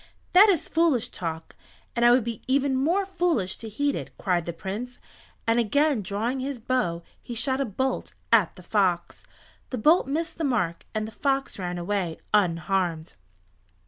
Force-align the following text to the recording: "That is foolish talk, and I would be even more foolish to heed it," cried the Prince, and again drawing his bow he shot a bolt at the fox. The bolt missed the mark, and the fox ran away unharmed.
"That 0.33 0.49
is 0.49 0.67
foolish 0.67 1.09
talk, 1.09 1.55
and 1.95 2.03
I 2.03 2.09
would 2.09 2.23
be 2.23 2.41
even 2.47 2.75
more 2.75 3.05
foolish 3.05 3.55
to 3.57 3.69
heed 3.69 3.93
it," 3.93 4.09
cried 4.17 4.47
the 4.47 4.51
Prince, 4.51 4.97
and 5.45 5.59
again 5.59 6.01
drawing 6.01 6.39
his 6.39 6.57
bow 6.57 7.03
he 7.21 7.35
shot 7.35 7.61
a 7.61 7.65
bolt 7.65 8.15
at 8.33 8.55
the 8.55 8.63
fox. 8.63 9.23
The 9.69 9.77
bolt 9.77 10.07
missed 10.07 10.39
the 10.39 10.43
mark, 10.43 10.87
and 10.95 11.07
the 11.07 11.11
fox 11.11 11.59
ran 11.59 11.77
away 11.77 12.17
unharmed. 12.33 13.13